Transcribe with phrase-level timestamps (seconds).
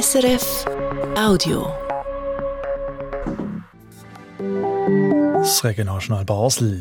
[0.00, 0.64] SRF
[1.16, 1.72] Audio.
[5.34, 6.80] Das Regionaljournal Basel.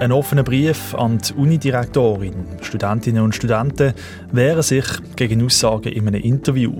[0.00, 2.34] Ein offener Brief an die Unidirektorin.
[2.62, 3.94] Studentinnen und Studenten
[4.32, 6.72] wehren sich gegen Aussagen in einem Interview.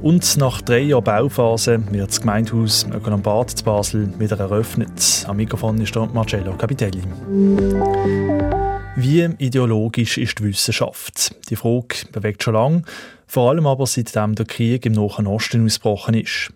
[0.00, 5.26] Und nach drei Jahren Bauphase wird das Gemeindehaus Ökonombad zu Basel wieder eröffnet.
[5.28, 7.02] Am Mikrofon ist Marcello Capitelli.
[8.96, 11.34] Wie ideologisch ist die Wissenschaft?
[11.50, 12.82] Die Frage bewegt schon lange,
[13.32, 16.52] vor allem aber seitdem der Krieg im Nahen Osten ausgebrochen ist.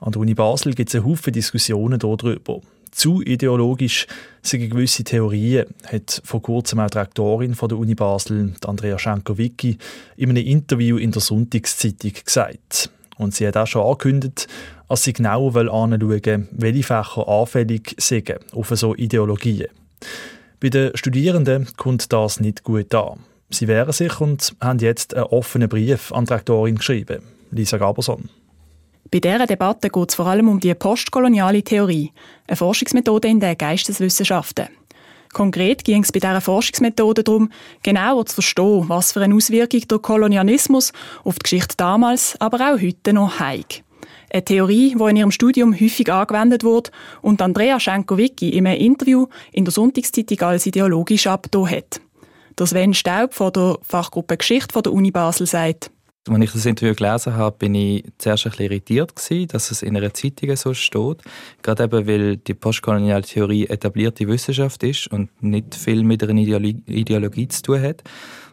[0.00, 2.62] An der Uni Basel gibt es eine Haufen Diskussionen darüber.
[2.90, 4.06] Zu ideologisch
[4.40, 9.76] sind gewisse Theorien, hat vor kurzem auch die Rektorin von der Uni Basel, Andrea Schenkowicki,
[10.16, 12.88] in einem Interview in der Sonntagszeitung gesagt.
[13.18, 14.48] Und sie hat auch schon angekündigt,
[14.88, 19.68] dass sie genauer anschauen welche Fächer anfällig sind auf so Ideologien.
[20.58, 23.18] Bei den Studierenden kommt das nicht gut an.
[23.50, 27.22] Sie wehren sich und haben jetzt einen offenen Brief an die Rektorin geschrieben.
[27.50, 28.28] Lisa Gaberson.
[29.10, 32.12] Bei dieser Debatte geht es vor allem um die postkoloniale Theorie,
[32.46, 34.68] eine Forschungsmethode in den Geisteswissenschaften.
[35.32, 37.50] Konkret ging es bei dieser Forschungsmethode darum,
[37.82, 40.92] genauer zu verstehen, was für eine Auswirkung der Kolonialismus
[41.24, 43.82] auf die Geschichte damals, aber auch heute noch hat.
[44.30, 46.90] Eine Theorie, die in ihrem Studium häufig angewendet wurde
[47.22, 52.00] und Andrea Schenkowicki in einem Interview in der Sonntagszeitung als ideologisch abgetan hat.
[52.66, 55.90] Sven Staub von der Fachgruppe Geschichte der Uni Basel sagt,
[56.28, 59.96] als ich das Interview gelesen habe, bin ich zuerst ein irritiert gewesen, dass es in
[59.96, 61.22] einer Zeitung so steht.
[61.62, 67.48] Gerade eben, weil die postkoloniale Theorie etablierte Wissenschaft ist und nicht viel mit einer Ideologie
[67.48, 68.02] zu tun hat.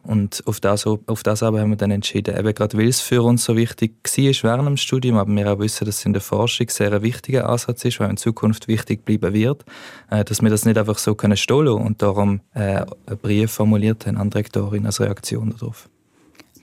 [0.05, 3.23] Und auf das, auf das aber haben wir dann entschieden, eben gerade weil es für
[3.23, 6.21] uns so wichtig war während dem Studium, aber wir auch wissen, dass es in der
[6.21, 9.65] Forschung sehr ein wichtiger Ansatz ist, weil in Zukunft wichtig bleiben wird,
[10.11, 14.05] äh, dass wir das nicht einfach so können stehen und darum äh, einen Brief formuliert
[14.05, 15.89] haben an die Rektorin als Reaktion darauf.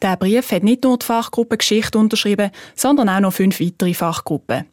[0.02, 4.64] Der Brief hat nicht nur die Fachgruppe Geschichte unterschrieben, sondern auch noch fünf weitere Fachgruppen.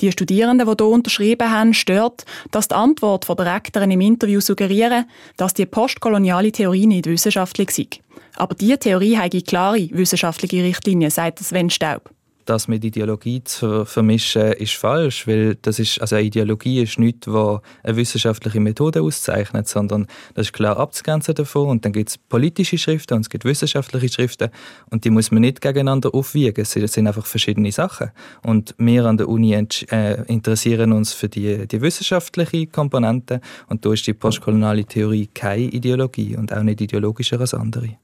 [0.00, 4.40] Die Studierenden, die hier unterschrieben haben, stört, dass die Antwort von der Rektorin im Interview
[4.40, 7.88] suggerieren, dass die postkoloniale Theorie nicht wissenschaftlich sei.
[8.36, 12.10] Aber diese Theorie hat klare wissenschaftliche Richtlinien, sagt Sven Staub
[12.48, 17.26] das mit Ideologie zu vermischen, ist falsch, weil das ist, also eine Ideologie ist nichts,
[17.28, 22.18] was eine wissenschaftliche Methode auszeichnet, sondern das ist klar abzugrenzen davon und dann gibt es
[22.18, 24.48] politische Schriften und es gibt wissenschaftliche Schriften
[24.90, 28.10] und die muss man nicht gegeneinander aufwiegen, es sind einfach verschiedene Sachen
[28.42, 33.92] und wir an der Uni äh, interessieren uns für die, die wissenschaftliche Komponente und da
[33.92, 37.98] ist die postkoloniale Theorie keine Ideologie und auch nicht ideologischer als andere.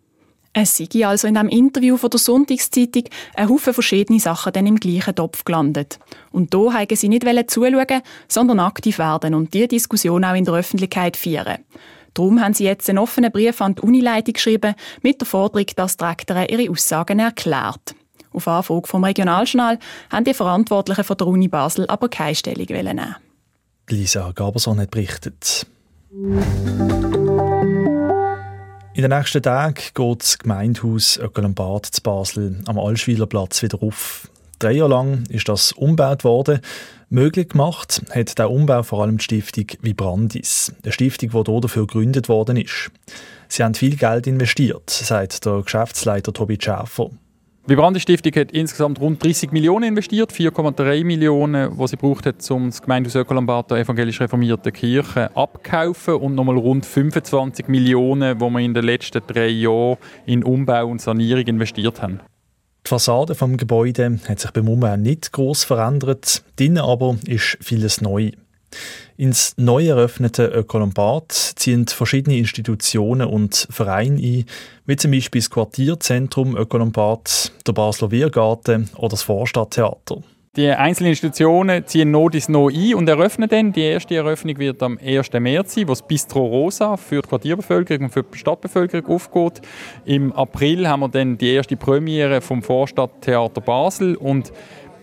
[0.56, 3.04] Es sei also in einem Interview von der Sonntagszeitung
[3.34, 5.98] ein Haufen verschiedene Sachen dann im gleichen Topf gelandet.
[6.30, 10.54] Und da wollten sie nicht zuschauen, sondern aktiv werden und diese Diskussion auch in der
[10.54, 11.58] Öffentlichkeit führen.
[12.14, 15.96] Darum haben sie jetzt einen offenen Brief an die Unileitung geschrieben, mit der Forderung, dass
[15.96, 17.96] die Rektoren ihre Aussagen erklärt.
[18.32, 23.16] Auf Anfrage vom Regionaljournal haben die Verantwortlichen von der Uni Basel aber keine Stellung nehmen.
[23.88, 25.66] Lisa Gaberson hat berichtet.
[28.96, 34.30] In den nächsten Tagen geht das Gemeindehaus Öckelenbad zu Basel am Allschwiler Platz wieder auf.
[34.60, 36.60] Drei Jahre lang ist das umgebaut worden.
[37.10, 42.28] Möglich gemacht hat der Umbau vor allem die Stiftung Vibrandis, eine Stiftung, die dafür gegründet
[42.28, 42.92] worden ist.
[43.48, 47.10] Sie haben viel Geld investiert, sagt der Geschäftsleiter Tobi Schäfer.
[47.66, 52.50] Die Vibrandi Stiftung hat insgesamt rund 30 Millionen investiert, 4,3 Millionen, die sie braucht hat,
[52.50, 58.44] um das Gemeindehaus Ökolambat der evangelisch reformierten Kirche abzukaufen und nochmal rund 25 Millionen, die
[58.44, 62.20] wir in den letzten drei Jahren in Umbau und Sanierung investiert haben.
[62.84, 68.02] Die Fassade des Gebäudes hat sich beim Umbau nicht groß verändert, drinnen aber ist vieles
[68.02, 68.32] neu.
[69.16, 74.44] Ins neu eröffnete Ökolombad ziehen verschiedene Institutionen und Vereine ein,
[74.86, 80.22] wie zum Beispiel das Quartierzentrum Ökolombad, der Basler Wehrgarten oder das Vorstadttheater.
[80.56, 83.72] Die einzelnen Institutionen ziehen Nodis noch ein und eröffnen dann.
[83.72, 85.32] Die erste Eröffnung wird am 1.
[85.32, 89.62] März sein, wo das Bistro Rosa für die Quartierbevölkerung und für die Stadtbevölkerung aufgeht.
[90.04, 94.52] Im April haben wir dann die erste Premiere vom Vorstadttheater Basel und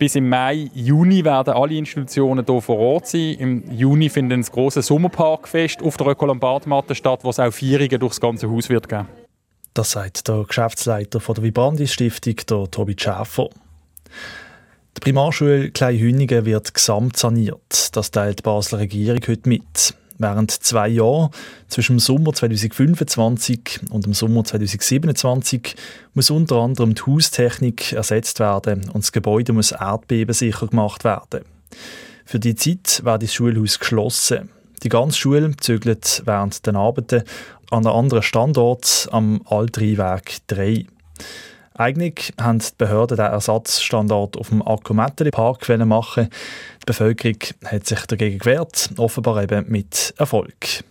[0.02, 3.36] bis im Mai, Juni werden alle Institutionen hier vor Ort sein.
[3.38, 8.14] Im Juni findet das große Sommerparkfest auf der Ökolombardmatte statt, wo es auch Feierungen durch
[8.14, 9.08] das ganze Haus wird geben.
[9.76, 12.34] Das sagt der Geschäftsleiter von der Vibrandis Stiftung,
[12.72, 13.50] Tobi Schäfer.
[14.98, 17.96] Die Primarschule Kleinhünigen wird gesamtsaniert.
[17.96, 19.94] Das teilt die Basler Regierung heute mit.
[20.22, 21.32] Während zwei Jahren,
[21.68, 25.76] zwischen dem Sommer 2025 und dem Sommer 2027,
[26.14, 31.42] muss unter anderem die Haustechnik ersetzt werden und das Gebäude muss erdbebensicher gemacht werden.
[32.24, 34.50] Für die Zeit wird das Schulhaus geschlossen.
[34.84, 37.24] Die ganze Schule zügelt während den Arbeiten
[37.72, 40.86] an einem anderen Standort am Altreinweg 3.
[41.82, 46.30] Eigentlich haben die Behörden den Ersatzstandort auf dem Akkumetteli-Park machen.
[46.80, 50.84] Die Bevölkerung hat sich dagegen gewehrt, offenbar eben mit Erfolg.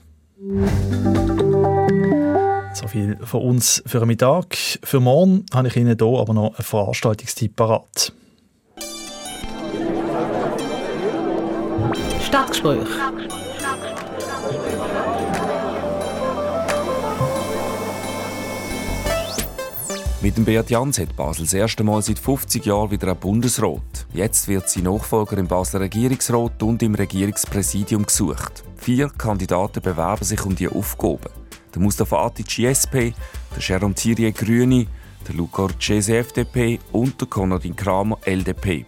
[2.74, 4.56] So viel von uns für den Mittag.
[4.82, 8.12] Für morgen habe ich Ihnen hier aber noch einen Veranstaltungstipp parat.
[12.20, 12.88] Stadtgespräch.
[20.22, 24.06] Mit dem Beat Jans hat Basel das erste Mal seit 50 Jahren wieder ein Bundesrat.
[24.12, 28.62] Jetzt wird sein Nachfolger im Basler Regierungsrat und im Regierungspräsidium gesucht.
[28.76, 31.30] Vier Kandidaten bewerben sich um die Aufgaben.
[31.74, 33.16] Der Mustafa Atic SP,
[33.56, 34.88] der Jerome Thierry Grüne,
[35.26, 38.84] der Luca Orcese FDP und der Konradin Kramer LDP.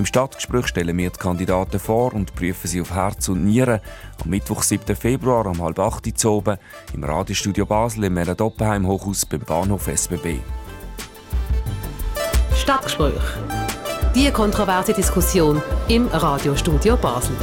[0.00, 3.80] Im Stadtgespräch stellen wir die Kandidaten vor und prüfen sie auf Herz und Nieren.
[4.24, 4.96] Am Mittwoch, 7.
[4.96, 6.56] Februar um halb acht Uhr oben
[6.94, 10.38] im Radiostudio Basel im Mela Doppenheim Hochhaus beim Bahnhof SBB.
[12.54, 13.20] Stadtgespräch.
[14.14, 17.36] Die kontroverse Diskussion im Radiostudio Basel.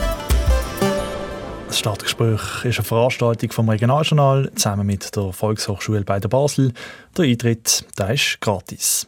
[1.68, 6.74] Das Stadtgespräch ist eine Veranstaltung vom Regionaljournal zusammen mit der Volkshochschule bei der Basel.
[7.15, 9.07] Der Eintritt der ist gratis.